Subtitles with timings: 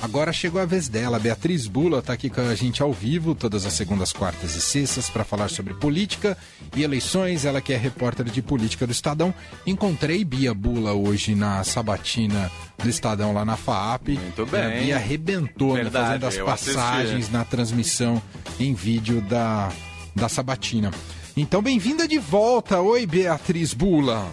[0.00, 1.18] Agora chegou a vez dela.
[1.18, 5.10] Beatriz Bula está aqui com a gente ao vivo, todas as segundas, quartas e sextas,
[5.10, 6.38] para falar sobre política
[6.76, 7.44] e eleições.
[7.44, 9.34] Ela que é repórter de política do Estadão.
[9.66, 12.50] Encontrei Bia Bula hoje na sabatina
[12.80, 14.10] do Estadão, lá na FAAP.
[14.10, 14.62] Muito bem.
[14.62, 17.32] A Bia arrebentou, né, Verdade, fazendo as passagens assisti.
[17.32, 18.22] na transmissão
[18.60, 19.72] em vídeo da,
[20.14, 20.92] da sabatina.
[21.36, 22.80] Então, bem-vinda de volta.
[22.80, 24.30] Oi, Beatriz Bula.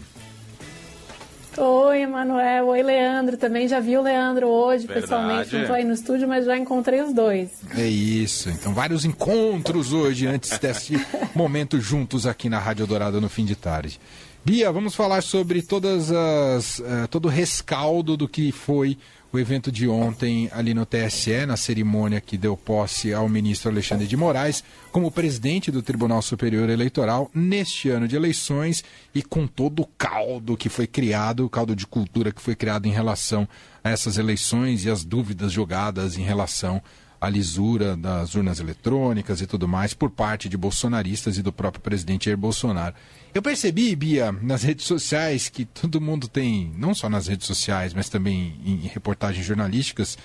[1.57, 2.67] Oi, Emanuel.
[2.67, 3.37] Oi, Leandro.
[3.37, 5.01] Também já vi o Leandro hoje, Verdade.
[5.01, 5.53] pessoalmente.
[5.53, 7.49] Não estou aí no estúdio, mas já encontrei os dois.
[7.77, 8.49] É isso.
[8.49, 10.93] Então, vários encontros hoje antes desse
[11.33, 13.99] momento juntos aqui na Rádio Dourada no fim de tarde.
[14.43, 18.95] Bia, vamos falar sobre todas as, eh, todo o rescaldo do que foi
[19.31, 24.07] o evento de ontem ali no TSE, na cerimônia que deu posse ao ministro Alexandre
[24.07, 29.81] de Moraes como presidente do Tribunal Superior Eleitoral neste ano de eleições e com todo
[29.81, 33.47] o caldo que foi criado, o caldo de cultura que foi criado em relação
[33.83, 36.81] a essas eleições e as dúvidas jogadas em relação
[37.29, 42.25] lisura das urnas eletrônicas e tudo mais por parte de bolsonaristas e do próprio presidente
[42.25, 42.95] Jair Bolsonaro.
[43.33, 47.93] Eu percebi, Bia, nas redes sociais que todo mundo tem, não só nas redes sociais,
[47.93, 50.17] mas também em reportagens jornalísticas,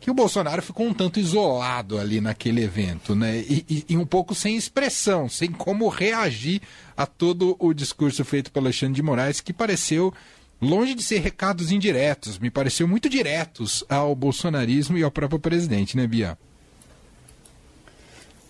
[0.00, 3.38] que o Bolsonaro ficou um tanto isolado ali naquele evento, né?
[3.38, 6.60] E, e- e um pouco sem expressão, sem como reagir
[6.96, 10.14] a todo o discurso feito pelo Alexandre de Moraes, que pareceu
[10.60, 15.96] longe de ser recados indiretos, me pareceu muito diretos ao bolsonarismo e ao próprio presidente,
[15.96, 16.38] né, Bia?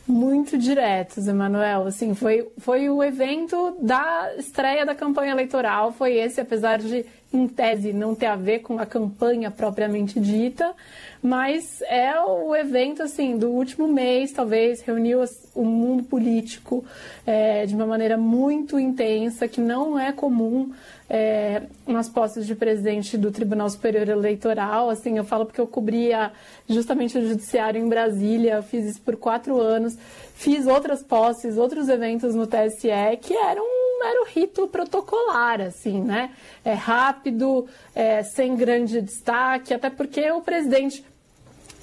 [0.08, 1.86] Muito diretos, Emanuel.
[1.86, 5.92] Assim, foi, foi o evento da estreia da campanha eleitoral.
[5.92, 10.74] Foi esse, apesar de, em tese, não ter a ver com a campanha propriamente dita.
[11.22, 15.20] Mas é o evento, assim, do último mês, talvez, reuniu
[15.54, 16.84] o mundo político
[17.26, 20.70] é, de uma maneira muito intensa, que não é comum
[21.10, 24.88] é, nas posses de presidente do Tribunal Superior Eleitoral.
[24.88, 26.30] Assim, eu falo porque eu cobria
[26.68, 29.98] justamente o judiciário em Brasília, eu fiz isso por quatro anos,
[30.34, 32.88] fiz outras posses, outros eventos no TSE
[33.20, 36.30] que eram mero rito protocolar, assim, né?
[36.64, 41.04] É rápido, é, sem grande destaque, até porque o presidente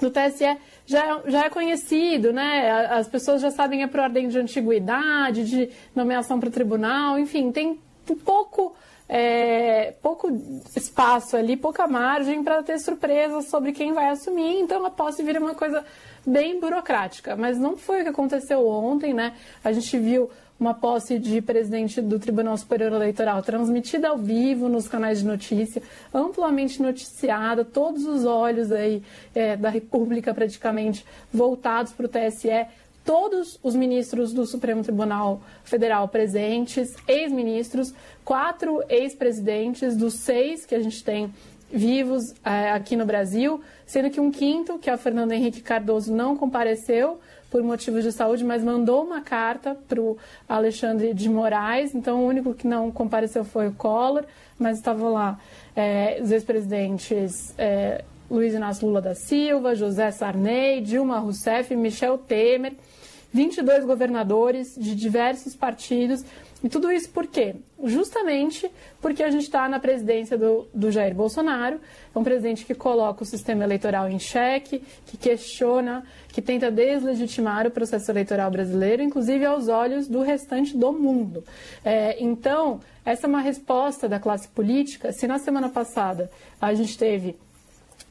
[0.00, 2.70] do TSE já, já é conhecido, né?
[2.90, 7.50] As pessoas já sabem é por ordem de antiguidade, de nomeação para o tribunal, enfim,
[7.50, 7.80] tem
[8.24, 8.74] pouco,
[9.08, 10.28] é, pouco
[10.76, 15.40] espaço ali, pouca margem para ter surpresas sobre quem vai assumir, então a posse vira
[15.40, 15.84] uma coisa
[16.26, 17.34] bem burocrática.
[17.34, 19.34] Mas não foi o que aconteceu ontem, né?
[19.64, 24.88] A gente viu uma posse de presidente do Tribunal Superior Eleitoral transmitida ao vivo nos
[24.88, 29.02] canais de notícia, amplamente noticiada, todos os olhos aí
[29.34, 32.66] é, da República praticamente voltados para o TSE,
[33.04, 37.94] todos os ministros do Supremo Tribunal Federal presentes, ex-ministros,
[38.24, 41.32] quatro ex-presidentes dos seis que a gente tem
[41.70, 46.12] vivos eh, aqui no Brasil, sendo que um quinto, que é o Fernando Henrique Cardoso,
[46.12, 47.20] não compareceu
[47.50, 50.16] por motivos de saúde, mas mandou uma carta para o
[50.48, 51.94] Alexandre de Moraes.
[51.94, 54.24] Então, o único que não compareceu foi o Collor,
[54.58, 55.38] mas estavam lá
[55.74, 62.74] eh, os ex-presidentes eh, Luiz Inácio Lula da Silva, José Sarney, Dilma Rousseff, Michel Temer,
[63.32, 66.24] 22 governadores de diversos partidos.
[66.66, 67.54] E tudo isso por quê?
[67.84, 68.68] Justamente
[69.00, 71.78] porque a gente está na presidência do, do Jair Bolsonaro,
[72.12, 77.68] é um presidente que coloca o sistema eleitoral em xeque, que questiona, que tenta deslegitimar
[77.68, 81.44] o processo eleitoral brasileiro, inclusive aos olhos do restante do mundo.
[81.84, 85.12] É, então, essa é uma resposta da classe política.
[85.12, 86.28] Se na semana passada
[86.60, 87.36] a gente teve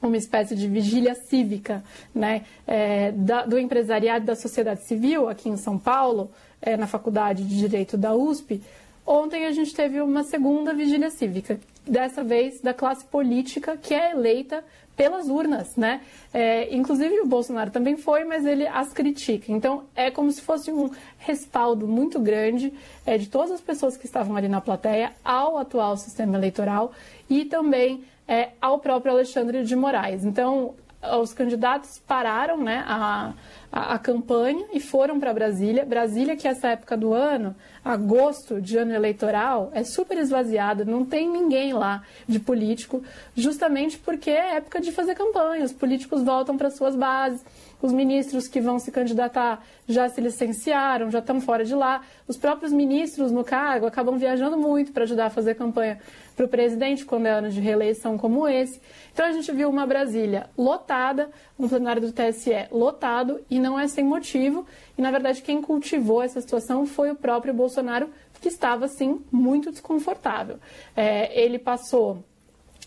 [0.08, 1.84] uma espécie de vigília cívica
[2.14, 7.44] né, é, da- do empresariado da sociedade civil aqui em São Paulo, é, na Faculdade
[7.44, 8.62] de Direito da USP.
[9.06, 14.12] Ontem a gente teve uma segunda vigília cívica, dessa vez da classe política que é
[14.12, 14.64] eleita
[14.96, 16.02] pelas urnas, né?
[16.34, 19.52] É, inclusive o Bolsonaro também foi, mas ele as critica.
[19.52, 20.90] Então é como se fosse um
[21.20, 22.74] respaldo muito grande
[23.06, 26.92] é, de todas as pessoas que estavam ali na plateia ao atual sistema eleitoral
[27.30, 30.24] e também é, ao próprio Alexandre de Moraes.
[30.26, 30.76] Então
[31.14, 33.34] os candidatos pararam né, a,
[33.72, 35.86] a, a campanha e foram para Brasília.
[35.86, 41.30] Brasília, que essa época do ano, agosto de ano eleitoral, é super esvaziado, não tem
[41.30, 43.04] ninguém lá de político,
[43.36, 45.64] justamente porque é época de fazer campanha.
[45.64, 47.46] Os políticos voltam para suas bases,
[47.86, 52.02] os ministros que vão se candidatar já se licenciaram, já estão fora de lá.
[52.28, 56.00] Os próprios ministros no cargo acabam viajando muito para ajudar a fazer campanha
[56.36, 58.82] para o presidente quando é ano de reeleição como esse.
[59.14, 63.88] Então a gente viu uma Brasília lotada, um plenário do TSE lotado e não é
[63.88, 64.66] sem motivo.
[64.98, 68.10] E na verdade quem cultivou essa situação foi o próprio Bolsonaro,
[68.42, 70.58] que estava assim muito desconfortável.
[70.96, 72.24] É, ele passou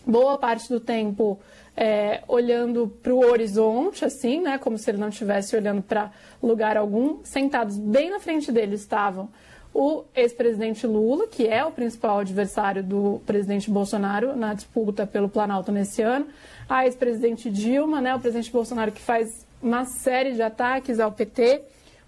[0.05, 1.39] boa parte do tempo
[1.75, 6.11] é, olhando para o horizonte, assim, né, como se ele não estivesse olhando para
[6.41, 7.23] lugar algum.
[7.23, 9.29] Sentados bem na frente dele estavam
[9.73, 15.71] o ex-presidente Lula, que é o principal adversário do presidente Bolsonaro na disputa pelo Planalto
[15.71, 16.27] nesse ano,
[16.67, 21.61] a ex-presidente Dilma, né, o presidente Bolsonaro que faz uma série de ataques ao PT,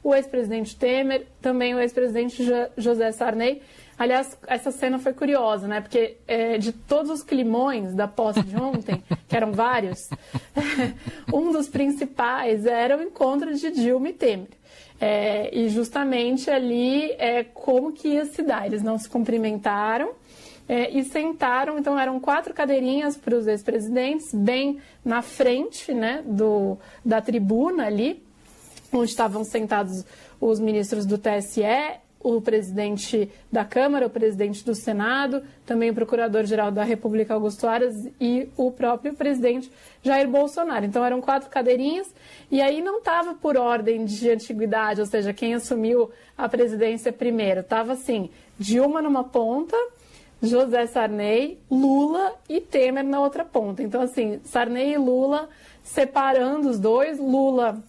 [0.03, 2.43] o ex-presidente Temer, também o ex-presidente
[2.75, 3.61] José Sarney.
[4.01, 5.79] Aliás, essa cena foi curiosa, né?
[5.79, 10.09] Porque é, de todos os climões da posse de ontem, que eram vários,
[11.31, 14.47] um dos principais era o encontro de Dilma e Temer.
[14.99, 18.65] É, e justamente ali é como que ia se dar.
[18.65, 20.13] Eles não se cumprimentaram
[20.67, 26.75] é, e sentaram, então eram quatro cadeirinhas para os ex-presidentes, bem na frente né, do,
[27.05, 28.23] da tribuna ali,
[28.91, 30.03] onde estavam sentados
[30.39, 31.61] os ministros do TSE,
[32.23, 37.95] o presidente da Câmara, o presidente do Senado, também o procurador-geral da República, Augusto Aras,
[38.19, 39.71] e o próprio presidente
[40.03, 40.85] Jair Bolsonaro.
[40.85, 42.13] Então eram quatro cadeirinhas,
[42.49, 47.61] e aí não estava por ordem de antiguidade, ou seja, quem assumiu a presidência primeiro.
[47.61, 49.77] Estava assim, Dilma numa ponta,
[50.41, 53.83] José Sarney, Lula e Temer na outra ponta.
[53.83, 55.49] Então, assim, Sarney e Lula
[55.83, 57.81] separando os dois, Lula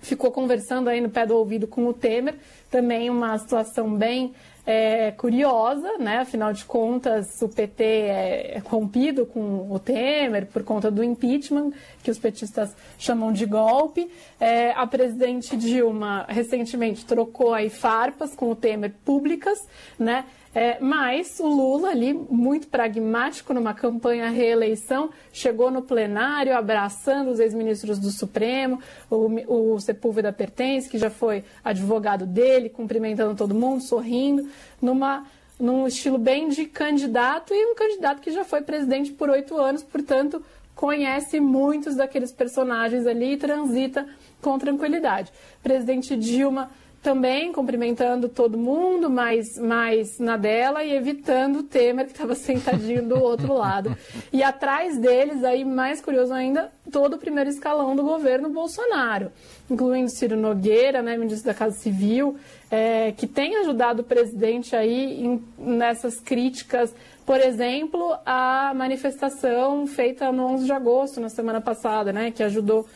[0.00, 2.36] ficou conversando aí no pé do ouvido com o Temer,
[2.70, 4.34] também uma situação bem
[4.66, 6.18] é, curiosa, né?
[6.18, 11.70] Afinal de contas, o PT é, é rompido com o Temer por conta do impeachment,
[12.02, 14.10] que os petistas chamam de golpe.
[14.40, 19.58] É, a presidente Dilma recentemente trocou aí farpas com o Temer públicas,
[19.96, 20.24] né?
[20.58, 27.38] É, mas o Lula, ali, muito pragmático numa campanha reeleição, chegou no plenário abraçando os
[27.38, 28.80] ex-ministros do Supremo,
[29.10, 34.48] o, o Sepúlveda Pertence, que já foi advogado dele, cumprimentando todo mundo, sorrindo,
[34.80, 35.26] numa
[35.60, 39.82] num estilo bem de candidato e um candidato que já foi presidente por oito anos,
[39.82, 40.42] portanto,
[40.74, 44.06] conhece muitos daqueles personagens ali e transita
[44.40, 45.30] com tranquilidade.
[45.62, 46.70] Presidente Dilma
[47.06, 53.00] também cumprimentando todo mundo, mas mais na dela e evitando o Temer, que estava sentadinho
[53.00, 53.96] do outro lado.
[54.32, 59.30] E atrás deles, aí mais curioso ainda, todo o primeiro escalão do governo Bolsonaro,
[59.70, 62.36] incluindo Ciro Nogueira, né, ministro da Casa Civil,
[62.68, 66.92] é, que tem ajudado o presidente aí em, nessas críticas
[67.26, 72.86] por exemplo, a manifestação feita no 11 de agosto, na semana passada, né, que ajudou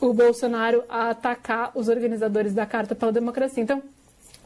[0.00, 3.62] o Bolsonaro a atacar os organizadores da Carta pela Democracia.
[3.62, 3.82] Então,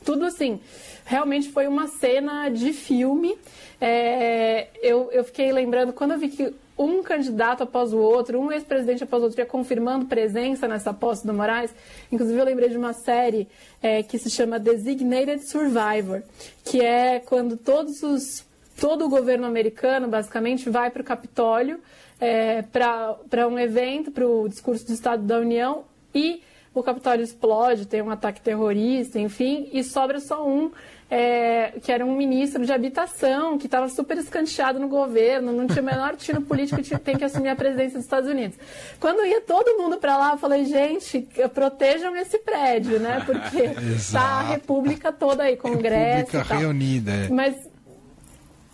[0.04, 0.60] tudo assim,
[1.04, 3.36] realmente foi uma cena de filme.
[3.80, 8.50] É, eu, eu fiquei lembrando, quando eu vi que um candidato após o outro, um
[8.50, 11.72] ex-presidente após o outro, ia confirmando presença nessa posse do Moraes.
[12.10, 13.46] Inclusive, eu lembrei de uma série
[13.82, 16.22] é, que se chama Designated Survivor,
[16.64, 18.44] que é quando todos os,
[18.82, 21.78] todo o governo americano, basicamente, vai para o Capitólio
[22.20, 26.42] é, para um evento, para o discurso do Estado da União e
[26.74, 30.72] o Capitólio explode, tem um ataque terrorista, enfim, e sobra só um,
[31.08, 35.82] é, que era um ministro de habitação, que estava super escanteado no governo, não tinha
[35.82, 38.58] o menor tino político que tem que assumir a presidência dos Estados Unidos.
[38.98, 43.22] Quando ia todo mundo para lá, eu falei, gente, protejam esse prédio, né?
[43.24, 43.68] Porque
[44.10, 46.32] tá a república toda aí, congresso.
[46.32, 47.12] República reunida.
[47.12, 47.28] É.
[47.28, 47.54] Mas,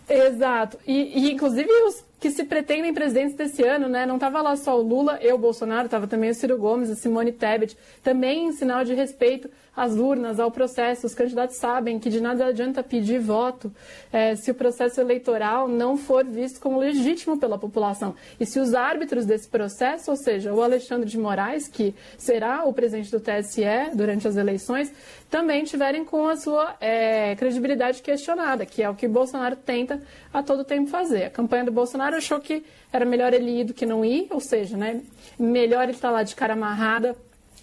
[0.09, 0.77] exato.
[0.85, 4.05] E, e inclusive os que se pretendem presidentes desse ano, né?
[4.05, 6.95] Não estava lá só o Lula e o Bolsonaro, estava também o Ciro Gomes, a
[6.95, 9.49] Simone Tebet, também em sinal de respeito
[9.79, 11.07] às urnas, ao processo.
[11.07, 13.71] Os candidatos sabem que de nada adianta pedir voto
[14.11, 18.13] é, se o processo eleitoral não for visto como legítimo pela população.
[18.37, 22.73] E se os árbitros desse processo, ou seja, o Alexandre de Moraes, que será o
[22.73, 24.91] presidente do TSE durante as eleições,
[25.29, 30.01] também tiverem com a sua é, credibilidade questionada, que é o que Bolsonaro tenta
[30.33, 31.25] a todo tempo fazer.
[31.25, 34.41] A campanha do Bolsonaro achou que era melhor ele ir do que não ir, ou
[34.41, 35.01] seja, né,
[35.37, 37.15] melhor ele estar lá de cara amarrada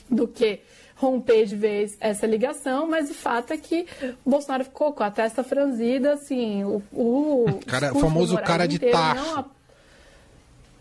[0.09, 0.61] do que
[0.97, 3.87] romper de vez essa ligação, mas o fato é que
[4.25, 9.45] o Bolsonaro ficou com a testa franzida, assim, o, o cara, famoso cara de tacho.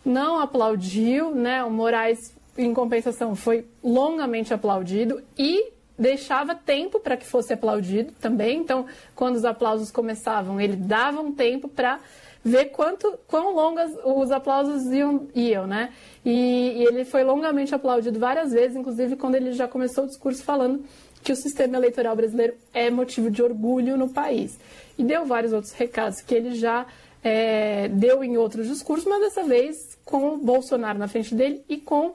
[0.04, 1.64] Não, não aplaudiu, né?
[1.64, 8.60] O Moraes, em compensação, foi longamente aplaudido e deixava tempo para que fosse aplaudido também.
[8.60, 12.00] Então, quando os aplausos começavam, ele dava um tempo para
[12.46, 15.92] ver quanto, quão longas os aplausos iam, iam né?
[16.24, 20.44] E, e, ele foi longamente aplaudido várias vezes, inclusive quando ele já começou o discurso
[20.44, 20.86] falando
[21.24, 24.60] que o sistema eleitoral brasileiro é motivo de orgulho no país.
[24.96, 26.86] E deu vários outros recados que ele já
[27.24, 31.78] é, deu em outros discursos, mas dessa vez com o Bolsonaro na frente dele e
[31.78, 32.14] com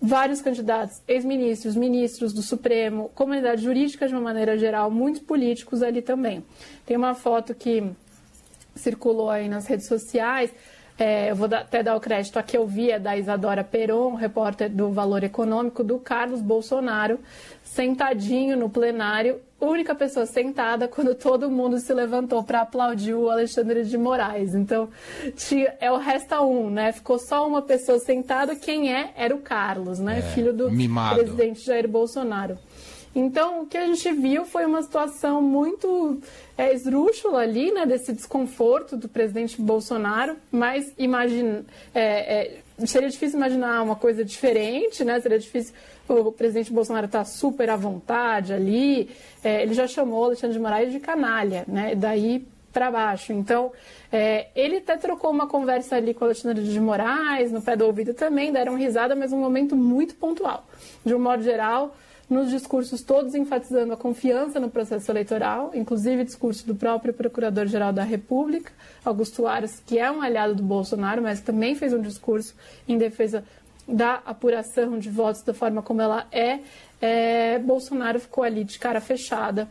[0.00, 6.00] vários candidatos, ex-ministros, ministros do Supremo, comunidade jurídica de uma maneira geral, muitos políticos ali
[6.00, 6.42] também.
[6.86, 7.84] Tem uma foto que
[8.80, 10.52] circulou aí nas redes sociais,
[11.00, 14.14] é, eu vou até dar o crédito a que eu vi, é da Isadora Peron,
[14.14, 17.18] repórter do Valor Econômico, do Carlos Bolsonaro,
[17.64, 23.82] sentadinho no plenário, única pessoa sentada quando todo mundo se levantou para aplaudir o Alexandre
[23.84, 24.54] de Moraes.
[24.54, 24.90] Então,
[25.36, 26.92] tinha, é o resta um, né?
[26.92, 29.12] Ficou só uma pessoa sentada, quem é?
[29.16, 30.18] Era o Carlos, né?
[30.18, 31.16] É, Filho do mimado.
[31.16, 32.58] presidente Jair Bolsonaro.
[33.14, 36.20] Então, o que a gente viu foi uma situação muito
[36.56, 40.94] é, esdrúxula ali, né, desse desconforto do presidente Bolsonaro, mas
[41.92, 45.74] é, é, seria difícil imaginar uma coisa diferente, né, seria difícil,
[46.08, 49.10] o presidente Bolsonaro está super à vontade ali,
[49.42, 53.32] é, ele já chamou Alexandre de Moraes de canalha, né, daí para baixo.
[53.32, 53.72] Então,
[54.12, 57.84] é, ele até trocou uma conversa ali com o Alexandre de Moraes, no pé do
[57.84, 60.64] ouvido também, deram risada, mas um momento muito pontual.
[61.04, 61.96] De um modo geral,
[62.30, 68.04] nos discursos todos enfatizando a confiança no processo eleitoral, inclusive discurso do próprio Procurador-Geral da
[68.04, 68.72] República,
[69.04, 72.54] Augusto Aras, que é um aliado do Bolsonaro, mas também fez um discurso
[72.86, 73.44] em defesa
[73.86, 76.60] da apuração de votos da forma como ela é.
[77.02, 79.68] é Bolsonaro ficou ali de cara fechada.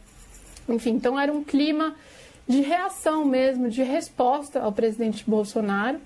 [0.67, 1.95] Enfim, então era um clima
[2.45, 5.99] de reação mesmo, de resposta ao presidente Bolsonaro,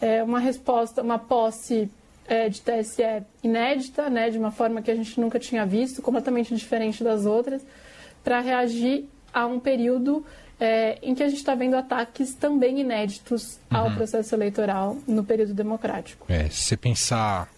[0.00, 1.90] é uma resposta, uma posse
[2.28, 6.54] é, de TSE inédita, né, de uma forma que a gente nunca tinha visto, completamente
[6.54, 7.62] diferente das outras,
[8.22, 10.24] para reagir a um período
[10.60, 13.94] é, em que a gente está vendo ataques também inéditos ao uhum.
[13.94, 16.26] processo eleitoral no período democrático.
[16.28, 17.48] É, se você pensar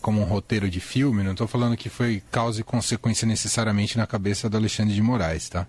[0.00, 4.06] como um roteiro de filme, não estou falando que foi causa e consequência necessariamente na
[4.06, 5.66] cabeça do Alexandre de Moraes, tá?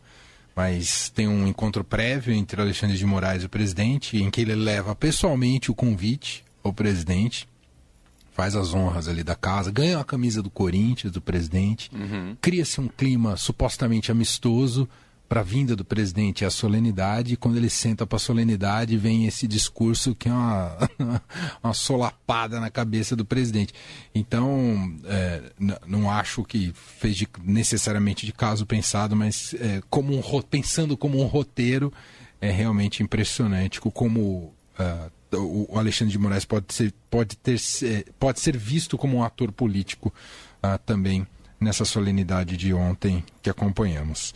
[0.56, 4.56] Mas tem um encontro prévio entre Alexandre de Moraes e o presidente, em que ele
[4.56, 7.48] leva pessoalmente o convite ao presidente
[8.34, 12.36] faz as honras ali da casa, ganha a camisa do Corinthians, do presidente, uhum.
[12.42, 14.90] cria-se um clima supostamente amistoso
[15.34, 18.98] para a vinda do presidente e a solenidade, e quando ele senta para a solenidade,
[18.98, 20.78] vem esse discurso que é uma,
[21.64, 23.74] uma solapada na cabeça do presidente.
[24.14, 25.42] Então, é,
[25.88, 31.20] não acho que fez de, necessariamente de caso pensado, mas é, como um, pensando como
[31.20, 31.92] um roteiro,
[32.40, 34.54] é realmente impressionante como.
[34.80, 37.60] Uh, o Alexandre de Moraes pode ser, pode ter,
[38.20, 40.14] pode ser visto como um ator político
[40.64, 41.26] uh, também
[41.60, 44.34] nessa solenidade de ontem que acompanhamos.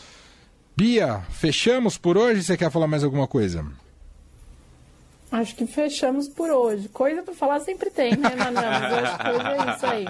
[0.75, 2.43] Bia, fechamos por hoje?
[2.43, 3.65] Você quer falar mais alguma coisa?
[5.29, 6.87] Acho que fechamos por hoje.
[6.87, 8.71] Coisa para falar sempre tem, né, Manuel?
[8.71, 10.05] Mas acho que coisa é isso aí.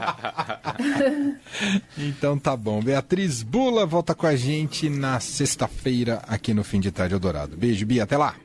[2.10, 2.82] então tá bom.
[2.84, 7.58] Beatriz Bula volta com a gente na sexta-feira aqui no Fim de Tarde Eldorado.
[7.58, 8.04] Beijo, Bia.
[8.04, 8.36] Até lá.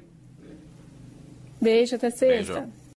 [1.62, 2.54] Beijo, até sexta.
[2.60, 2.81] Beijo.